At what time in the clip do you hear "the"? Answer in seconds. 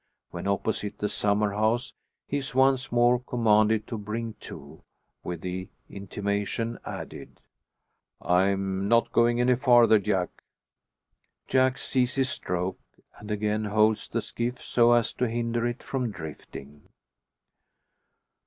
0.97-1.07, 5.41-5.69, 14.09-14.23